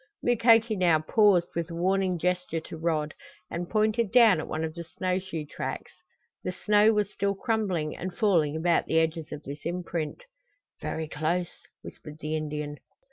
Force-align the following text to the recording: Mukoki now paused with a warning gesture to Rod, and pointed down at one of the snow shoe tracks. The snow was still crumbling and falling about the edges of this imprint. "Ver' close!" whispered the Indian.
Mukoki 0.23 0.75
now 0.75 0.97
paused 0.97 1.49
with 1.53 1.69
a 1.69 1.75
warning 1.75 2.17
gesture 2.17 2.59
to 2.59 2.75
Rod, 2.75 3.13
and 3.51 3.69
pointed 3.69 4.11
down 4.11 4.39
at 4.39 4.47
one 4.47 4.63
of 4.63 4.73
the 4.73 4.83
snow 4.83 5.19
shoe 5.19 5.45
tracks. 5.45 5.91
The 6.43 6.51
snow 6.51 6.91
was 6.91 7.11
still 7.11 7.35
crumbling 7.35 7.95
and 7.95 8.11
falling 8.11 8.55
about 8.55 8.87
the 8.87 8.97
edges 8.97 9.31
of 9.31 9.43
this 9.43 9.63
imprint. 9.63 10.23
"Ver' 10.81 11.05
close!" 11.05 11.67
whispered 11.83 12.17
the 12.17 12.35
Indian. 12.35 12.79